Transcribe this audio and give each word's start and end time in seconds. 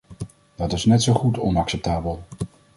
Dat 0.55 0.73
is 0.73 0.85
net 0.85 1.03
zo 1.03 1.13
goed 1.13 1.39
onacceptabel! 1.39 2.23